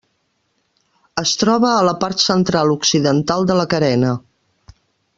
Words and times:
Es 1.23 1.33
troba 1.41 1.69
a 1.73 1.83
la 1.89 1.93
part 2.05 2.25
central-occidental 2.25 3.49
de 3.53 3.59
la 3.63 3.71
carena. 3.75 4.19